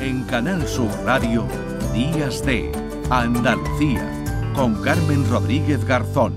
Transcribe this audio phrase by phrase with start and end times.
[0.00, 1.46] En Canal Sur Radio,
[1.92, 2.72] Días de
[3.10, 4.02] Andalucía,
[4.54, 6.32] con Carmen Rodríguez Garzón.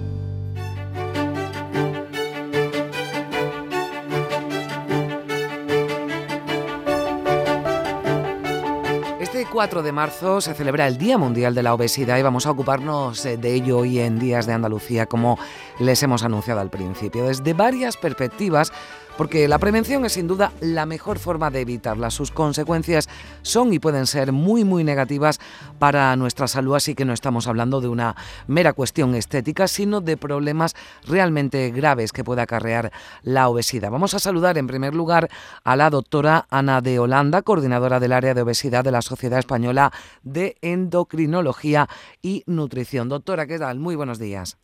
[9.21, 12.51] Este 4 de marzo se celebra el Día Mundial de la Obesidad y vamos a
[12.51, 15.39] ocuparnos eh, de ello hoy en Días de Andalucía, como
[15.79, 18.73] les hemos anunciado al principio, desde varias perspectivas
[19.17, 22.09] porque la prevención es sin duda la mejor forma de evitarla.
[22.09, 23.09] Sus consecuencias
[23.41, 25.39] son y pueden ser muy muy negativas
[25.79, 28.15] para nuestra salud, así que no estamos hablando de una
[28.47, 32.91] mera cuestión estética, sino de problemas realmente graves que puede acarrear
[33.21, 33.91] la obesidad.
[33.91, 35.29] Vamos a saludar en primer lugar
[35.63, 39.91] a la doctora Ana de Holanda, coordinadora del área de obesidad de la Sociedad Española
[40.23, 41.87] de Endocrinología
[42.21, 43.09] y Nutrición.
[43.09, 43.79] Doctora, ¿qué tal?
[43.79, 44.62] Muy buenos días.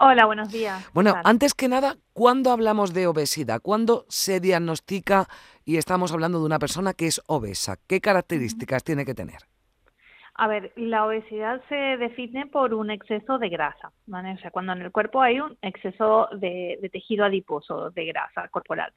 [0.00, 0.88] Hola, buenos días.
[0.94, 3.60] Bueno, antes que nada, ¿cuándo hablamos de obesidad?
[3.60, 5.26] ¿Cuándo se diagnostica
[5.64, 7.74] y estamos hablando de una persona que es obesa?
[7.88, 9.38] ¿Qué características tiene que tener?
[10.34, 14.34] A ver, la obesidad se define por un exceso de grasa, ¿vale?
[14.34, 18.92] O sea, cuando en el cuerpo hay un exceso de, tejido adiposo, de grasa corporal.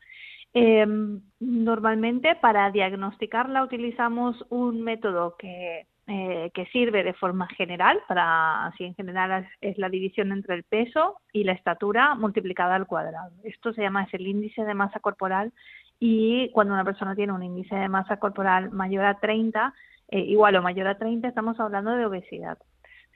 [0.53, 8.65] Em, normalmente para diagnosticarla utilizamos un método que eh, que sirve de forma general, para
[8.65, 13.31] así en general es, la división entre el peso y la estatura multiplicada al cuadrado.
[13.43, 15.53] Esto se llama es el índice de masa corporal
[15.99, 19.73] y cuando una persona tiene un índice de masa corporal mayor a 30,
[20.09, 22.57] eh, igual o mayor a 30, estamos hablando de obesidad.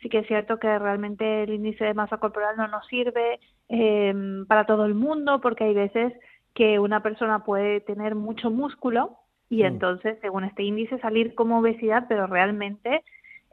[0.02, 4.46] Sí que es cierto que realmente el índice de masa corporal no nos sirve em,
[4.46, 6.14] para todo el mundo porque hay veces
[6.54, 9.18] que una persona puede tener mucho músculo
[9.50, 9.66] y mm.
[9.66, 13.04] entonces, según este índice, salir como obesidad, pero realmente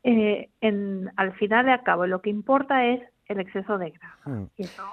[0.03, 4.31] eh, en, al final de cabo lo que importa es el exceso de grasa.
[4.31, 4.45] Mm.
[4.57, 4.85] Y eso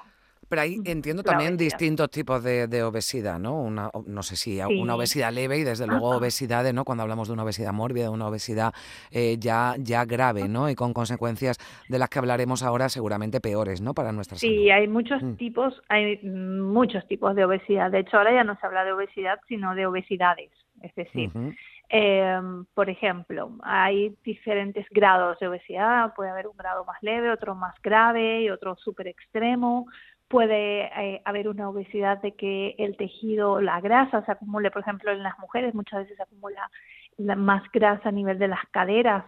[0.49, 3.61] pero ahí entiendo también distintos tipos de, obesidad, ¿no?
[3.61, 6.83] Una, no sé si una obesidad leve y desde luego obesidades, ¿no?
[6.85, 8.73] Cuando hablamos de una obesidad mórbida, una obesidad
[9.11, 10.67] eh, ya, ya grave, ¿no?
[10.69, 13.93] Y con consecuencias de las que hablaremos ahora seguramente peores, ¿no?
[13.93, 14.51] Para nuestra salud.
[14.51, 15.35] Sí, hay muchos mm.
[15.35, 17.91] tipos, hay muchos tipos de obesidad.
[17.91, 20.49] De hecho, ahora ya no se habla de obesidad, sino de obesidades.
[20.81, 21.31] Es decir,
[21.89, 27.55] em, por ejemplo, hay diferentes grados de obesidad, puede haber un grado más leve, otro
[27.55, 29.87] más grave y otro súper extremo.
[30.27, 35.11] Puede eh, haber una obesidad de que el tejido, la grasa se acumule, por ejemplo,
[35.11, 36.69] en las mujeres muchas veces se acumula
[37.17, 39.25] más grasa a nivel de las caderas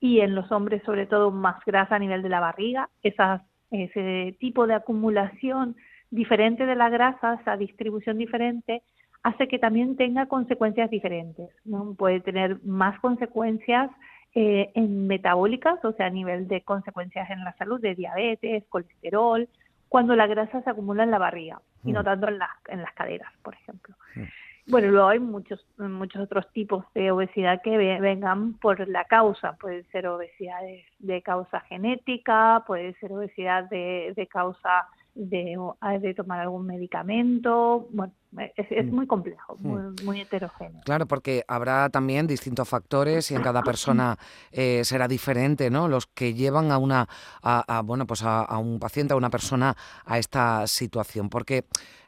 [0.00, 2.88] y en los hombres sobre todo más grasa a nivel de la barriga.
[3.02, 5.76] Esas, ese tipo de acumulación
[6.10, 8.82] diferente de la grasa, esa distribución diferente,
[9.24, 11.50] hace que también tenga consecuencias diferentes.
[11.64, 11.94] ¿no?
[11.94, 13.90] Puede tener más consecuencias
[14.34, 19.48] eh, en metabólicas, o sea, a nivel de consecuencias en la salud, de diabetes, colesterol,
[19.88, 22.04] cuando la grasa se acumula en la barriga y no mm.
[22.04, 23.94] tanto en, en las caderas, por ejemplo.
[24.14, 24.22] Mm.
[24.66, 29.54] Bueno, luego hay muchos, muchos otros tipos de obesidad que vengan por la causa.
[29.54, 30.60] Puede ser obesidad
[30.98, 35.56] de, causa genética, puede ser obesidad de, de causa de,
[36.00, 37.88] de tomar algún medicamento.
[37.90, 38.12] Bueno,
[38.56, 38.94] es, mm.
[38.94, 40.04] muy complejo, mm.
[40.04, 40.82] muy, heterogéneo.
[40.84, 44.16] Claro, porque habrá también distintos factores y en cada persona
[44.52, 45.88] eh, será diferente, ¿no?
[45.88, 47.06] Los que llevan a una,
[47.42, 51.64] a, bueno, pues a, un paciente, a una persona a esta situación, porque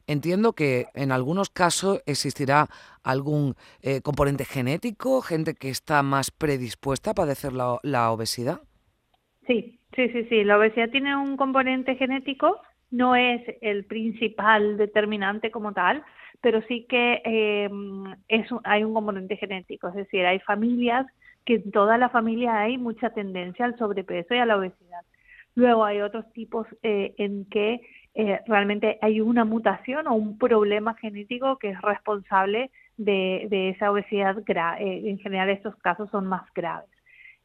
[0.07, 2.69] entiendo que en algunos casos existirá
[3.05, 8.63] algún eh, componente genético, gente que está más predispuesta a padecer la, la obesidad.
[9.47, 10.43] Sí, sí, sí, sí.
[10.43, 12.61] La obesidad tiene un componente genético
[12.91, 16.05] no es el principal determinante como tal,
[16.41, 17.71] pero sí que eh,
[18.29, 21.07] es, hay un componente genético, es decir, hay familias
[21.45, 25.03] que en toda la familia hay mucha tendencia al sobrepeso y a la obesidad.
[25.55, 27.81] Luego hay otros tipos eh, en que
[28.15, 33.91] eh, realmente hay una mutación o un problema genético que es responsable de, de esa
[33.91, 34.37] obesidad.
[34.49, 36.96] en general estos casos son más graves.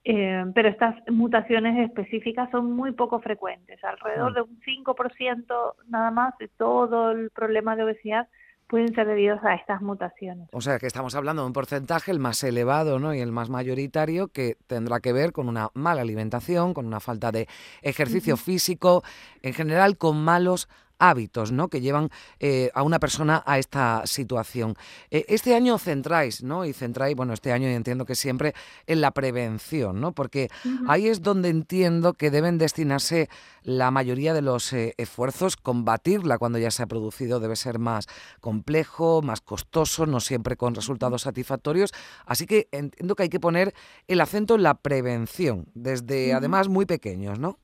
[0.03, 4.35] Eh, pero estas mutaciones específicas son muy poco frecuentes, alrededor mm.
[4.35, 8.27] de un 5% nada más de todo el problema de obesidad
[8.71, 10.47] pueden ser debidos a estas mutaciones.
[10.53, 13.13] O sea que estamos hablando de un porcentaje el más elevado ¿no?
[13.13, 17.33] y el más mayoritario que tendrá que ver con una mala alimentación, con una falta
[17.33, 17.47] de
[17.81, 19.03] ejercicio físico,
[19.41, 20.69] en general con malos
[21.01, 21.67] hábitos ¿no?
[21.67, 22.09] que llevan
[22.39, 24.75] eh, a una persona a esta situación.
[25.09, 26.63] Eh, este año centráis, ¿no?
[26.63, 28.53] Y centráis, bueno, este año entiendo que siempre
[28.85, 30.13] en la prevención, ¿no?
[30.13, 30.49] Porque
[30.87, 33.29] ahí es donde entiendo que deben destinarse
[33.63, 35.57] la mayoría de los eh, esfuerzos.
[35.57, 38.07] Combatirla cuando ya se ha producido debe ser más
[38.39, 41.91] complejo, más costoso, no siempre con resultados satisfactorios.
[42.25, 43.73] Así que entiendo que hay que poner
[44.07, 47.57] el acento en la prevención, desde además muy pequeños, ¿no?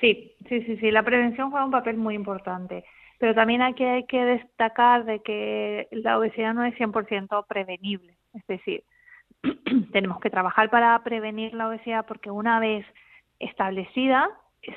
[0.00, 0.90] Sí, sí, sí, sí.
[0.90, 2.84] La prevención juega un papel muy importante.
[3.18, 8.16] Pero también hay que, hay que destacar de que la obesidad no es 100% prevenible.
[8.34, 8.84] Es decir,
[9.92, 12.84] tenemos que trabajar para prevenir la obesidad porque una vez
[13.38, 14.30] establecida
[14.62, 14.74] es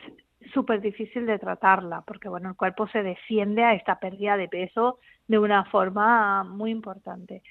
[0.54, 5.00] súper difícil de tratarla porque bueno el cuerpo se defiende a esta pérdida de peso
[5.28, 7.42] de una forma muy importante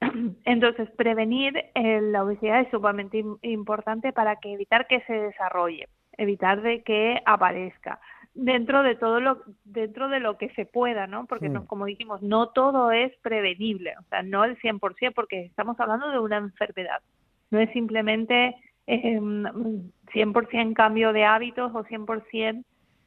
[0.44, 5.88] entonces prevenir eh, la obesidad es sumamente importante para que evitar que se desarrolle
[6.20, 8.00] evitar de que aparezca
[8.34, 11.26] dentro de todo lo dentro de lo que se pueda, ¿no?
[11.26, 15.78] Porque no, como dijimos, no todo es prevenible, o sea, no el 100% porque estamos
[15.80, 17.00] hablando de una enfermedad.
[17.50, 18.54] No es simplemente
[18.86, 22.64] eh, 100% cambio de hábitos o 100%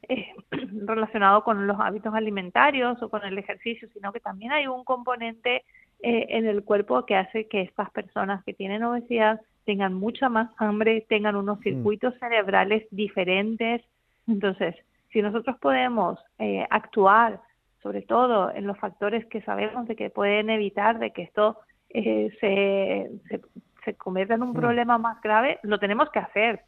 [0.08, 0.32] eh,
[0.86, 5.64] relacionado con los hábitos alimentarios o con el ejercicio, sino que también hay un componente
[6.02, 10.50] eh, en el cuerpo que hace que estas personas que tienen obesidad tengan mucha más
[10.58, 11.62] hambre, tengan unos mm.
[11.62, 13.82] circuitos cerebrales diferentes.
[14.26, 14.74] Entonces,
[15.12, 17.40] si nosotros podemos eh, actuar
[17.84, 21.58] sobre todo en los factores que sabemos de que pueden evitar de que esto
[21.90, 23.40] eh, se,
[23.84, 24.54] se, convierta en un mm.
[24.54, 26.62] problema más grave, lo tenemos que hacer.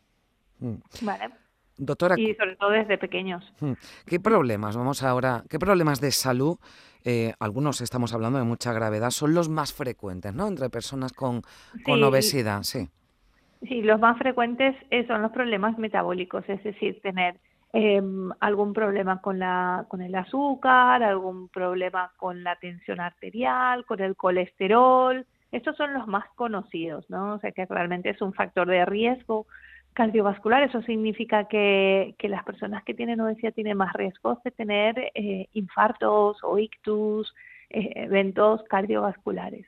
[0.61, 0.75] Mm.
[1.01, 1.31] ¿Vale?
[1.79, 3.45] Doctora, y sobre todo desde pequeños.
[3.61, 3.73] Mm.
[4.07, 6.59] ¿Qué problemas, vamos ahora, qué problemas de salud,
[7.05, 10.49] eh, algunos estamos hablando de mucha gravedad, son los más frecuentes, ¿no?
[10.49, 11.43] Entre personas con,
[11.85, 12.89] con obesidad, sí.
[13.69, 14.77] Sí, los más frecuentes
[15.07, 17.37] son los problemas metabólicos, es decir, tener
[17.79, 24.01] Em, algún problema con, la, con el azúcar, algún problema con la tensión arterial, con
[24.01, 25.27] el colesterol.
[25.53, 27.35] Estos son los más conocidos, ¿no?
[27.35, 29.47] O sea que realmente es un factor de riesgo
[29.97, 30.63] cardiovascular.
[30.63, 35.49] Eso significa que, que las personas que tienen obesidad tienen más riesgos de tener eh,
[35.55, 37.35] infartos o ictus,
[37.71, 39.67] eh, eventos cardiovasculares.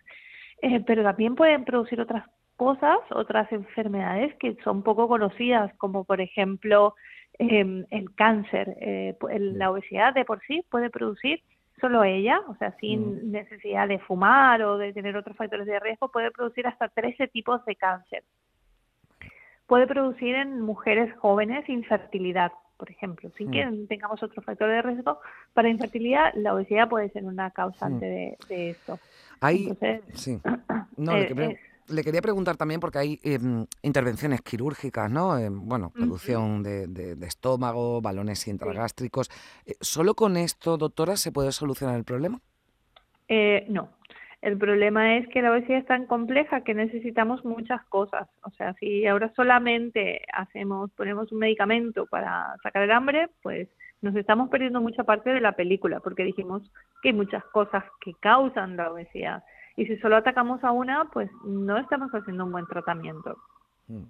[0.63, 2.25] Eh, pero también pueden producir otras
[2.57, 6.95] cosas, otras enfermedades que son poco conocidas, como por ejemplo
[7.39, 11.41] eh, el cáncer, eh, la obesidad de por sí puede producir
[11.81, 13.31] solo ella, o sea, sin mm.
[13.31, 17.65] necesidad de fumar o de tener otros factores de riesgo, puede producir hasta 13 tipos
[17.65, 18.25] de cáncer.
[19.69, 23.87] Puede producir en mujeres jóvenes infertilidad, por ejemplo, sin que mm.
[23.87, 25.21] tengamos otro factor de riesgo.
[25.53, 28.49] Para infertilidad, la obesidad puede ser una causante mm.
[28.49, 28.99] de, esto.
[29.41, 29.77] Hay,
[30.15, 30.41] sí.
[30.97, 31.57] No, eh,
[31.89, 35.39] le quería preguntar también, porque hay em, intervenciones quirúrgicas, ¿no?
[35.39, 39.31] Em, bueno, producción de, estómago, balones intragástricos.
[39.67, 42.41] Eh, ¿Solo con esto, doctora, se puede solucionar el problema?
[43.29, 43.91] Eh, no.
[44.41, 48.29] El problema es que la obesidad es tan compleja que necesitamos muchas cosas.
[48.43, 53.69] O sea, si ahora solamente hacemos, ponemos un medicamento para sacar el hambre, pues
[54.01, 56.63] nos estamos perdiendo mucha parte de la película, porque dijimos
[57.03, 59.43] que hay muchas cosas que causan la obesidad
[59.79, 63.37] y si solo atacamos a una, pues no estamos haciendo un buen tratamiento.
[63.87, 64.07] Hmm.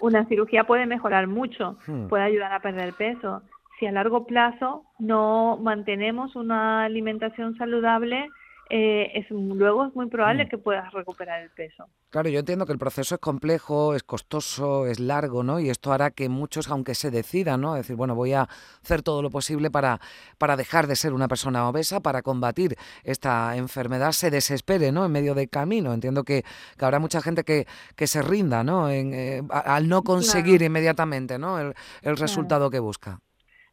[0.00, 2.08] Una cirugía puede mejorar mucho, hmm.
[2.08, 3.42] puede ayudar a perder peso.
[3.78, 8.28] Si a largo plazo no mantenemos una alimentación saludable,
[8.70, 10.48] eh, es, luego es muy probable mm.
[10.48, 11.88] que puedas recuperar el peso.
[12.10, 15.60] Claro, yo entiendo que el proceso es complejo, es costoso, es largo, ¿no?
[15.60, 17.74] Y esto hará que muchos, aunque se decidan, ¿no?
[17.74, 18.48] Decir, bueno, voy a
[18.82, 20.00] hacer todo lo posible para,
[20.38, 25.04] para dejar de ser una persona obesa, para combatir esta enfermedad, se desespere, ¿no?
[25.04, 25.92] En medio del camino.
[25.92, 26.44] Entiendo que,
[26.80, 27.66] habrá mucha gente que,
[27.96, 28.90] que se rinda, ¿no?
[28.90, 31.58] En, eh, al no conseguir inmediatamente, ¿no?
[31.58, 33.20] El, resultado que busca.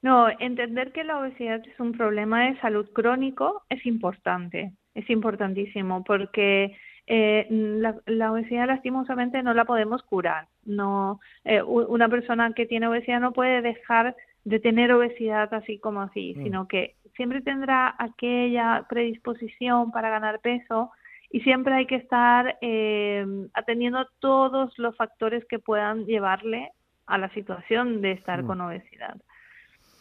[0.01, 6.03] No, entender que la obesidad es un problema de salud crónico es importante es importantísimo
[6.03, 6.75] porque
[7.07, 10.47] eh, la, obesidad lastimosamente no la podemos curar.
[10.65, 16.01] No, eh, una persona que tiene obesidad no puede dejar de tener obesidad así como
[16.01, 16.43] así, mm.
[16.43, 20.91] sino que siempre tendrá aquella predisposición para ganar peso
[21.31, 26.71] y siempre hay que estar eh, atendiendo todos los factores que puedan llevarle
[27.05, 28.47] a la situación de estar mm.
[28.47, 29.15] con obesidad.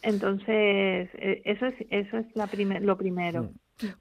[0.01, 3.43] Entonces, e, eso es, eso es la lo primero.
[3.43, 3.49] Mm.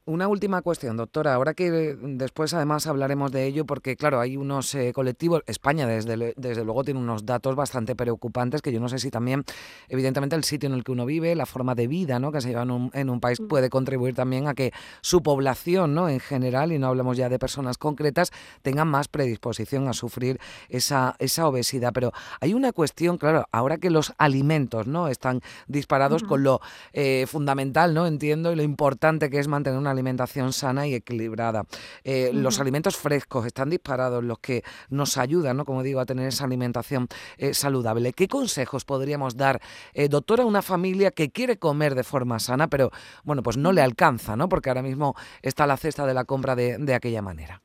[0.04, 1.34] Una última cuestión, doctora.
[1.34, 6.32] Ahora que después además hablaremos de ello, porque claro, hay unos eh, colectivos, España desde,
[6.36, 9.44] desde luego tiene unos datos bastante preocupantes, que yo no sé si también,
[9.88, 12.30] evidentemente, el sitio en el que uno vive, la forma de vida ¿no?
[12.30, 13.48] que se lleva en un, en un país mm.
[13.48, 16.08] puede contribuir también a que su población ¿no?
[16.08, 18.30] en general, y no hablamos ya de personas concretas,
[18.62, 20.38] tengan más predisposición a sufrir
[20.68, 21.92] esa, esa obesidad.
[21.92, 26.60] Pero hay una cuestión, claro, ahora que los alimentos no están disparados con lo
[26.92, 28.06] eh, fundamental, ¿no?
[28.06, 31.64] Entiendo, y lo importante que es mantener tener una alimentación sana y equilibrada.
[32.04, 35.64] Eh, los alimentos frescos están disparados, los que nos ayudan, ¿no?
[35.64, 38.12] como digo, a tener esa alimentación eh, saludable.
[38.12, 39.60] ¿Qué consejos podríamos dar,
[39.94, 42.90] eh, doctora, a una familia que quiere comer de forma sana, pero
[43.24, 44.48] bueno, pues no le alcanza, ¿no?
[44.48, 47.60] porque ahora mismo está la cesta de la compra de, de aquella manera?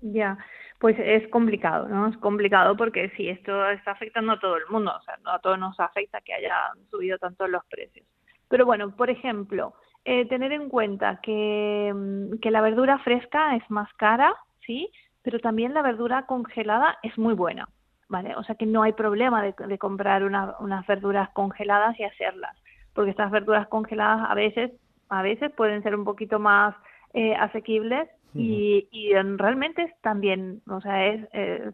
[0.00, 0.38] Ya.
[0.80, 2.08] Pues es complicado, ¿no?
[2.08, 5.38] Es complicado porque si esto está afectando a todo el mundo, o sea, no a
[5.38, 8.06] todos nos afecta que hayan subido tanto los precios.
[8.48, 9.74] Pero bueno, por ejemplo,
[10.04, 14.34] eh, tener en cuenta que, mm, que, la verdura fresca es más cara,
[14.66, 14.90] ¿sí?
[15.22, 17.66] pero también la verdura congelada es muy buena,
[18.08, 18.36] ¿vale?
[18.36, 22.54] O sea que no hay problema de, comprar unas verduras congeladas y hacerlas,
[22.92, 24.72] porque estas verduras congeladas a veces,
[25.08, 26.74] a veces pueden ser un poquito más
[27.14, 31.26] eh, asequibles y, y realmente también, o sea, es,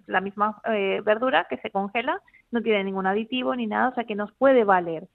[0.07, 2.21] la misma eh, verdura que se congela,
[2.53, 5.09] no tiene ningún aditivo ni nada, o sea que nos puede valer.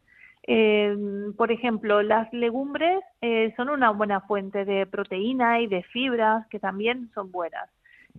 [0.47, 0.95] Eh,
[1.37, 6.59] por ejemplo, las legumbres eh, son una buena fuente de proteína y de fibras que
[6.59, 7.69] también son buenas.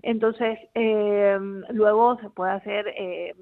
[0.02, 1.38] Entonces, eh,
[1.70, 3.34] luego se puede hacer eh,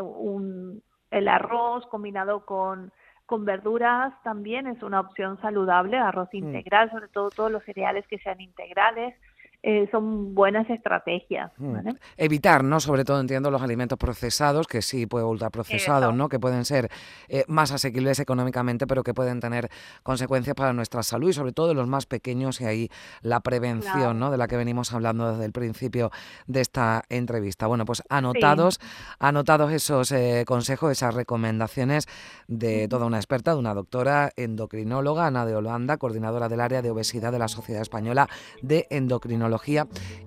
[0.00, 2.92] un, el arroz combinado con
[3.28, 6.36] con verduras también es una opción saludable, arroz mm.
[6.38, 9.14] integral, sobre todo todos los cereales que sean integrales.
[9.60, 11.50] Eh, son buenas estrategias.
[11.56, 11.78] Mm.
[12.16, 12.78] Evitar, ¿no?
[12.78, 16.28] Sobre todo entiendo los alimentos procesados, que sí, puede ultraprocesados, ¿no?
[16.28, 16.88] Que pueden ser
[17.28, 19.68] eh, más asequibles económicamente, pero que pueden tener
[20.04, 24.30] consecuencias para nuestra salud y sobre todo los más pequeños y ahí la prevención, ¿no?
[24.30, 26.12] De la que venimos hablando desde el principio
[26.46, 27.66] de esta entrevista.
[27.66, 28.78] Bueno, pues anotados,
[29.18, 32.06] anotados esos eh, consejos, esas recomendaciones
[32.46, 36.90] de toda una experta, de una doctora endocrinóloga, Ana de Holanda, coordinadora del área de
[36.92, 38.28] obesidad de la Sociedad Española
[38.62, 39.47] de Endocrinología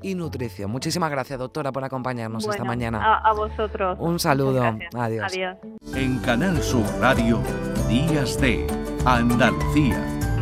[0.01, 0.72] y nutrición.
[0.72, 3.18] Muchísimas gracias, doctora, por acompañarnos esta mañana.
[3.18, 3.98] A, vosotros.
[4.00, 4.63] Un saludo.
[4.96, 5.32] Adiós.
[5.32, 5.58] Adiós.
[5.96, 7.40] En Canal Sur Radio,
[7.88, 8.66] Días de
[9.06, 10.00] Andalucía,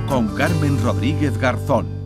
[0.08, 1.99] con Carmen Rodríguez Garzón.